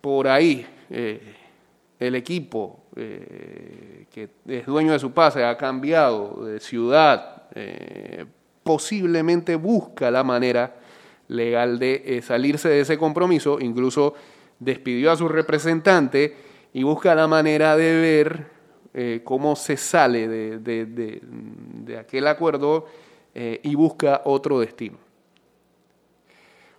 [0.00, 1.34] por ahí eh,
[2.00, 7.42] el equipo eh, que es dueño de su pase ha cambiado de ciudad,
[8.62, 10.74] posiblemente busca la manera
[11.28, 14.14] legal de eh, salirse de ese compromiso, incluso
[14.58, 16.34] despidió a su representante
[16.72, 18.46] y busca la manera de ver
[18.94, 22.86] eh, cómo se sale de, de- de- aquel acuerdo
[23.34, 24.98] eh, y busca otro destino.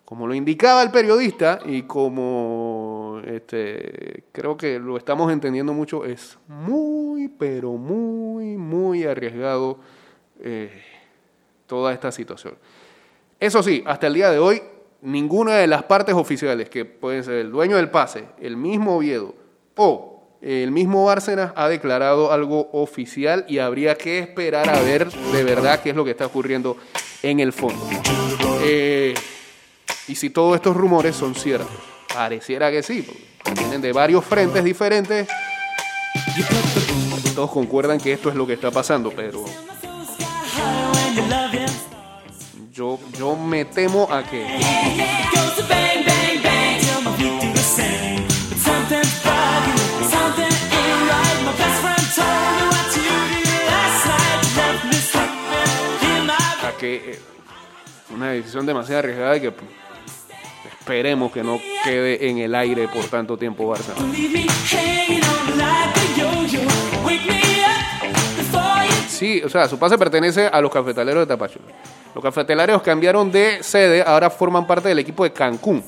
[0.06, 6.38] Como lo indicaba el periodista y como este, creo que lo estamos entendiendo mucho, es
[6.48, 9.80] muy, pero muy, muy arriesgado
[11.66, 12.56] toda esta situación.
[13.40, 14.62] Eso sí, hasta el día de hoy,
[15.02, 19.36] ninguna de las partes oficiales, que pueden ser el dueño del pase, el mismo Oviedo
[19.76, 25.44] o el mismo Bárcenas, ha declarado algo oficial y habría que esperar a ver de
[25.44, 26.78] verdad qué es lo que está ocurriendo
[27.24, 27.82] en el fondo.
[28.62, 29.14] Eh,
[30.08, 31.70] y si todos estos rumores son ciertos.
[32.14, 33.02] Pareciera que sí,
[33.44, 35.28] porque vienen de varios frentes diferentes.
[37.36, 39.44] Todos concuerdan que esto es lo que está pasando, pero
[42.76, 44.44] yo, yo me temo a que
[56.64, 57.20] a que eh,
[58.14, 59.54] una decisión demasiado arriesgada y que
[60.82, 64.14] esperemos que no quede en el aire por tanto tiempo Barcelona.
[69.16, 71.68] Sí, o sea, su pase pertenece a los cafetaleros de Tapachula.
[72.14, 75.82] Los cafetaleros cambiaron de sede, ahora forman parte del equipo de Cancún.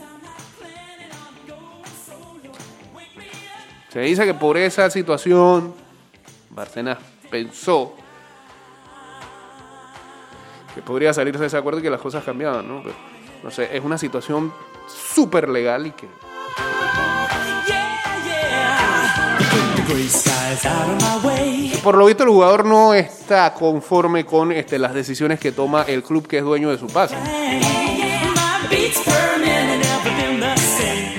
[3.89, 5.73] Se dice que por esa situación,
[6.51, 6.99] Barcenas
[7.29, 7.95] pensó
[10.73, 12.81] que podría salirse de ese acuerdo y que las cosas cambiaban, ¿no?
[13.43, 14.53] No sé, es una situación
[14.87, 16.07] súper legal y que
[21.83, 26.03] por lo visto el jugador no está conforme con este, las decisiones que toma el
[26.03, 27.15] club que es dueño de su pase.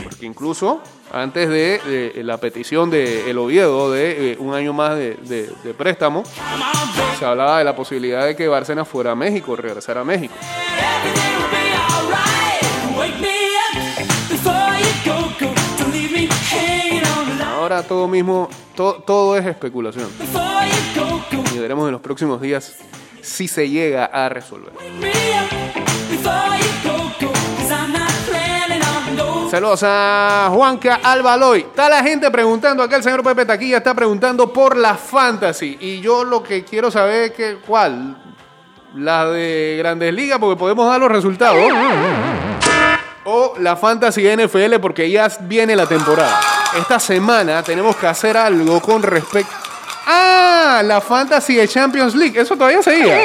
[0.04, 0.80] Porque incluso
[1.12, 5.50] antes de, de la petición de el Oviedo de eh, un año más de, de-
[5.64, 6.22] de préstamo,
[7.18, 10.34] se hablaba de la posibilidad de que Bárcenas fuera a México, regresara a México.
[17.70, 20.08] Ahora todo mismo, to- todo es especulación.
[21.54, 22.76] Y veremos en los próximos días
[23.20, 24.72] si se llega a resolver.
[29.50, 31.60] Saludos a Juanca Albaloy.
[31.60, 35.76] Está la gente preguntando, acá el señor Pepe Taquilla está preguntando por la fantasy.
[35.78, 38.16] Y yo lo que quiero saber es que, ¿cuál?
[38.94, 41.62] La de Grandes Ligas, porque podemos dar los resultados.
[43.24, 46.40] O la fantasy NFL, porque ya viene la temporada.
[46.76, 49.52] Esta semana tenemos que hacer algo con respecto...
[50.06, 52.40] Ah, la fantasy de Champions League.
[52.40, 53.24] Eso todavía seguía.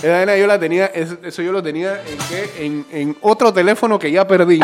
[0.00, 2.54] Esa yo la tenía, es- eso yo lo tenía en, qué?
[2.64, 4.60] en, en otro teléfono que ya perdí.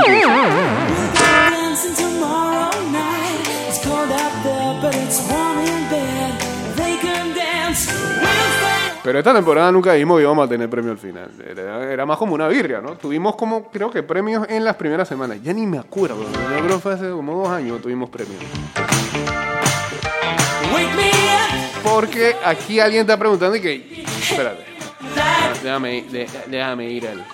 [9.05, 11.29] Pero esta temporada nunca dijimos que íbamos a tener premio al final.
[11.47, 12.93] Era, era más como una birria, ¿no?
[12.97, 15.37] Tuvimos como, creo que premios en las primeras semanas.
[15.43, 16.23] Ya ni me acuerdo.
[16.23, 18.43] Yo creo que fue hace como dos años tuvimos premios.
[21.83, 24.05] Porque aquí alguien está preguntando y que...
[24.23, 24.65] Espérate.
[25.63, 27.25] Déjame, de- déjame ir al...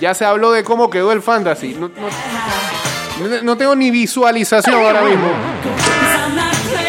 [0.00, 1.74] Ya se habló de cómo quedó el fantasy.
[1.78, 5.28] No, no- no- no tengo ni visualización ahora mismo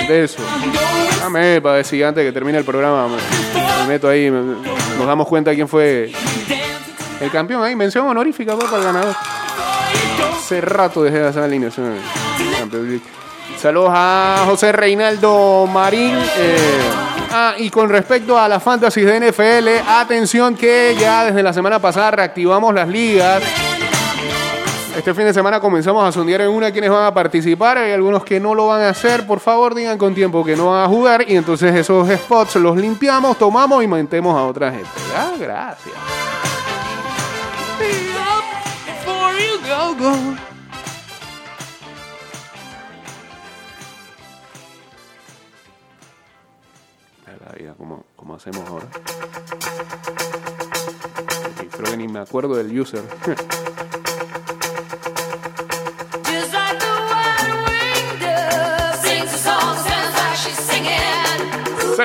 [0.08, 0.40] de eso.
[1.24, 3.07] Déjame para decir antes que termine el programa.
[3.07, 6.11] Me, me meto ahí, nos damos cuenta quién fue
[7.21, 7.78] el campeón ahí.
[7.78, 9.15] Mención honorífica para el ganador.
[10.36, 11.95] Hace rato dejé de hacer alineación
[12.57, 13.03] Champions League.
[13.57, 16.13] Saludos a José Reinaldo Marín.
[16.36, 16.82] eh,
[17.32, 21.80] ah, y con respecto a las fantasy de NFL, atención que ya desde la semana
[21.80, 23.41] pasada reactivamos las ligas.
[24.96, 27.80] Este fin de semana comenzamos a sondear en una quienes van a participar.
[27.80, 29.26] Hay algunos que no lo van a hacer.
[29.26, 31.26] Por favor, digan con tiempo que no van a jugar.
[31.28, 34.89] Y entonces esos spots los limpiamos, tomamos y metemos a otra gente.
[35.16, 35.96] Ah, gracias.
[47.44, 48.86] La vida, ¿cómo, cómo hacemos ahora?
[51.62, 53.02] Y Creo que ni me acuerdo del user.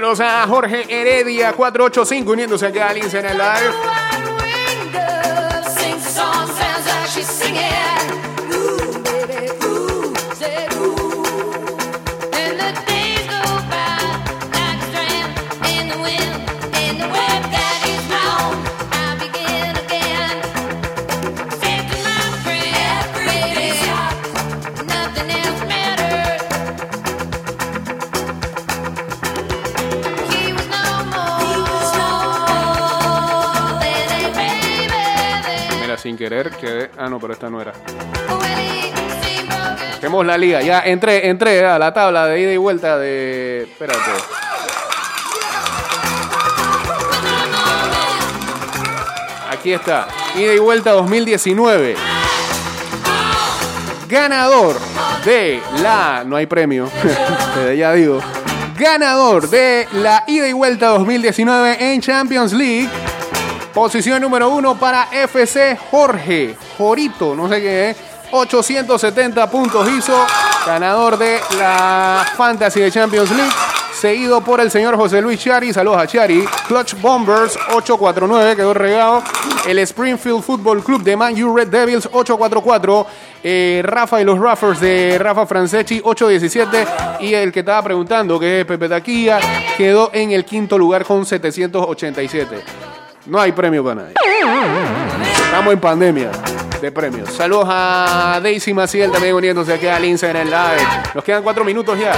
[0.09, 4.08] Saludos a Jorge Heredia 485 uniéndose acá al Instagram Live.
[36.29, 36.91] Querer quedé.
[36.99, 37.73] Ah, no, pero esta no era.
[39.99, 40.61] Tenemos la liga.
[40.61, 43.63] Ya entré, entré a la tabla de ida y vuelta de.
[43.63, 43.99] Espérate.
[49.51, 50.09] Aquí está.
[50.37, 51.97] Ida y vuelta 2019.
[54.07, 54.77] Ganador
[55.25, 56.25] de la.
[56.27, 56.91] No hay premio.
[57.77, 58.21] Ya digo.
[58.79, 62.89] Ganador de la ida y vuelta 2019 en Champions League.
[63.79, 66.57] Posición número uno para FC Jorge.
[66.77, 67.97] Jorito, no sé qué es.
[68.33, 70.27] 870 puntos hizo.
[70.67, 73.53] Ganador de la Fantasy de Champions League.
[73.93, 75.73] Seguido por el señor José Luis Chari.
[75.73, 76.45] Saludos a Chari.
[76.67, 79.23] Clutch Bombers 849 quedó regado.
[79.65, 83.07] El Springfield Football Club de Man U Red Devils 844.
[83.45, 86.85] Eh, Rafa y los Raffers de Rafa Franceschi 817.
[87.21, 89.39] Y el que estaba preguntando, que es Pepe Taquilla,
[89.77, 92.98] quedó en el quinto lugar con 787.
[93.29, 94.15] No hay premio para nadie.
[95.45, 96.31] Estamos en pandemia
[96.81, 97.31] de premios.
[97.31, 100.87] Saludos a Daisy Maciel también uniéndose aquí al Instagram Live.
[101.15, 102.13] Nos quedan cuatro minutos ya.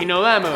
[0.00, 0.50] Y nos vamos.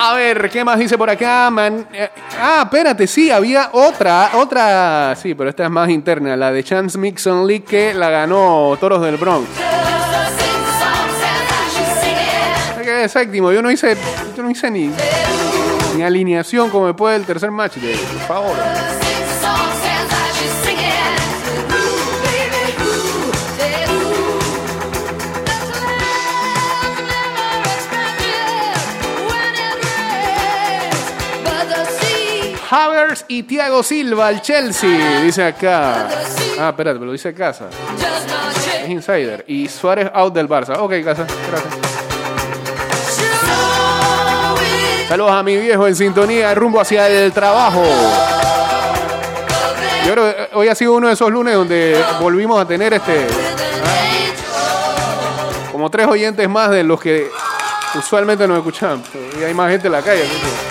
[0.00, 1.50] A ver, ¿qué más dice por acá?
[1.50, 1.86] Man?
[1.92, 6.64] Eh, ah, espérate, sí, había otra, otra, sí, pero esta es más interna, la de
[6.64, 9.48] Chance Mixon League que la ganó Toros del Bronx.
[12.98, 13.96] Es séptimo, yo no hice,
[14.36, 14.90] yo no hice ni,
[15.96, 18.56] ni alineación como después del tercer match, de, por favor.
[32.68, 36.08] Havers y Thiago Silva, el Chelsea, dice acá.
[36.58, 37.68] Ah, espérate, me lo dice Casa.
[38.82, 39.44] Es insider.
[39.46, 40.76] Y Suárez out del Barça.
[40.78, 41.87] Ok, Casa, gracias.
[45.08, 47.82] Saludos a mi viejo en sintonía, rumbo hacia el trabajo.
[50.06, 53.26] Yo creo que hoy ha sido uno de esos lunes donde volvimos a tener este.
[53.84, 57.30] ah, Como tres oyentes más de los que
[57.94, 59.02] usualmente nos escuchan.
[59.40, 60.22] Y hay más gente en la calle.
[60.22, 60.67] que-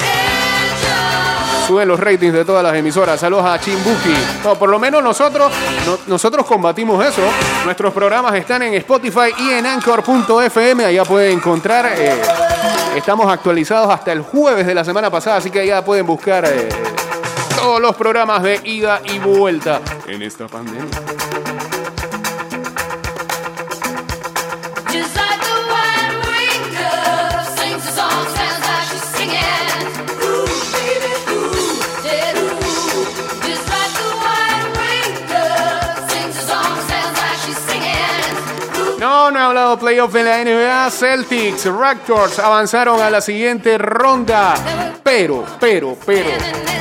[1.68, 3.20] Suben los ratings de todas las emisoras.
[3.20, 4.14] Saludos a Chimbuki.
[4.44, 5.52] No, por lo menos nosotros,
[5.86, 7.22] no- nosotros combatimos eso.
[7.66, 10.86] Nuestros programas están en Spotify y en Anchor.fm.
[10.86, 11.92] Allá pueden encontrar.
[11.98, 12.22] eh,
[12.96, 16.70] estamos actualizados hasta el jueves de la semana pasada, así que allá pueden buscar eh,
[17.60, 20.86] todos los programas de ida y vuelta en esta pandemia.
[39.32, 40.90] No, he hablado playoff de la NBA.
[40.90, 44.54] Celtics, Raptors avanzaron a la siguiente ronda.
[45.04, 46.30] Pero, pero, pero,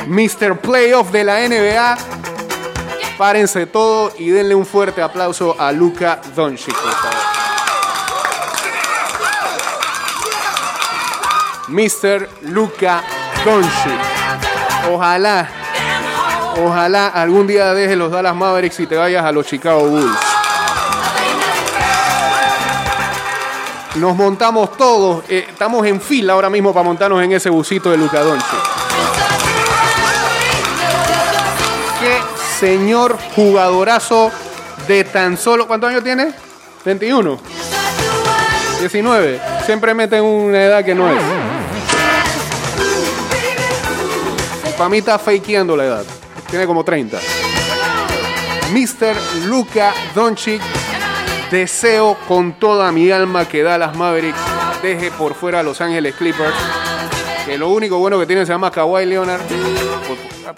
[0.07, 0.57] Mr.
[0.59, 1.97] Playoff de la NBA.
[3.17, 6.93] Párense todo y denle un fuerte aplauso a Luka Doncic, por.
[11.67, 12.29] Mr.
[12.43, 13.03] Luka
[13.43, 13.99] Doncic.
[14.89, 15.49] Ojalá,
[16.63, 20.36] ojalá algún día dejes los Dallas Mavericks y te vayas a los Chicago Bulls.
[23.99, 27.97] Nos montamos todos, eh, estamos en fila ahora mismo para montarnos en ese busito de
[27.97, 28.59] Luka Doncic.
[31.99, 32.19] Qué
[32.59, 34.31] señor jugadorazo
[34.87, 35.65] de tan solo.
[35.65, 36.31] ¿Cuántos años tiene?
[36.85, 37.39] 21.
[38.79, 39.41] 19.
[39.65, 41.19] Siempre meten una edad que no es.
[44.77, 46.05] Para mí está fakeando la edad.
[46.51, 47.17] Tiene como 30.
[48.71, 49.15] Mr.
[49.47, 50.61] Luka Doncic.
[51.51, 54.39] Deseo con toda mi alma que Dallas Mavericks
[54.81, 56.53] deje por fuera a Los Ángeles Clippers.
[57.45, 59.39] Que lo único bueno que tiene se llama Kawhi Leonard.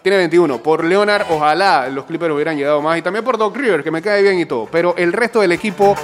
[0.02, 0.58] Tiene 21.
[0.64, 2.98] Por Leonard, ojalá los Clippers hubieran llegado más.
[2.98, 4.68] Y también por Doc River, que me cae bien y todo.
[4.72, 5.96] Pero el resto del equipo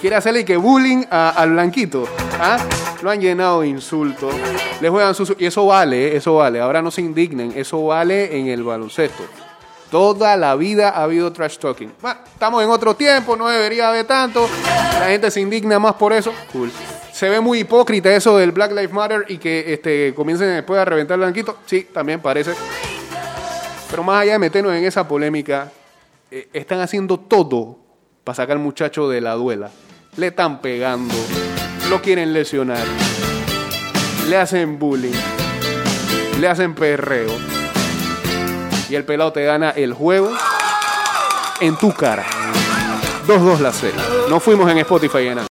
[0.00, 2.08] quiere hacerle que bullying al blanquito.
[2.40, 2.58] ¿ah?
[3.02, 4.34] Lo han llenado de insultos.
[4.80, 5.36] Le juegan sus...
[5.38, 6.60] Y eso vale, eso vale.
[6.60, 7.52] Ahora no se indignen.
[7.54, 9.22] Eso vale en el baloncesto.
[9.94, 11.92] Toda la vida ha habido trash talking.
[12.02, 14.48] Bueno, estamos en otro tiempo, no debería haber tanto.
[14.98, 16.34] La gente se indigna más por eso.
[16.52, 16.72] Cool.
[17.12, 20.84] Se ve muy hipócrita eso del Black Lives Matter y que este, comiencen después a
[20.84, 21.58] reventar el blanquito.
[21.66, 22.54] Sí, también parece.
[23.88, 25.70] Pero más allá de meternos en esa polémica,
[26.28, 27.78] eh, están haciendo todo
[28.24, 29.70] para sacar al muchacho de la duela.
[30.16, 31.14] Le están pegando,
[31.88, 32.84] lo quieren lesionar,
[34.28, 35.14] le hacen bullying,
[36.40, 37.63] le hacen perreo.
[38.88, 40.30] Y el pelado te gana el juego
[41.60, 42.24] en tu cara.
[43.26, 44.00] 2-2 la serie.
[44.28, 45.42] No fuimos en Spotify en nada.